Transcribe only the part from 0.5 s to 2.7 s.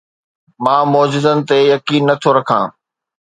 مان معجزن تي يقين نه ٿو رکان